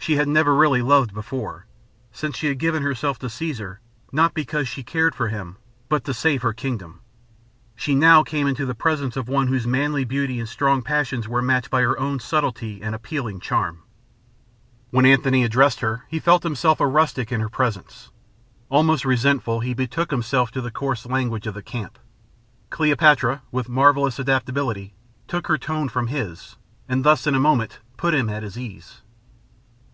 [0.00, 1.66] She had never really loved before,
[2.12, 5.56] since she had given herself to Caesar, not because she cared for him,
[5.90, 7.00] but to save her kingdom.
[7.76, 11.42] She now came into the presence of one whose manly beauty and strong passions were
[11.42, 13.80] matched by her own subtlety and appealing charm.
[14.90, 18.10] When Antony addressed her he felt himself a rustic in her presence.
[18.70, 21.98] Almost resentful, he betook himself to the coarse language of the camp.
[22.70, 24.94] Cleopatra, with marvelous adaptability,
[25.26, 26.56] took her tone from his,
[26.88, 29.02] and thus in a moment put him at his ease.